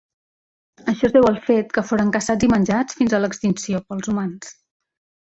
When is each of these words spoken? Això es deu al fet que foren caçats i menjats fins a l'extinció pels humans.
Això 0.91 1.05
es 1.09 1.11
deu 1.17 1.25
al 1.31 1.35
fet 1.49 1.75
que 1.75 1.83
foren 1.89 2.09
caçats 2.15 2.47
i 2.47 2.49
menjats 2.53 2.97
fins 3.01 3.13
a 3.17 3.23
l'extinció 3.25 3.83
pels 3.91 4.09
humans. 4.15 4.49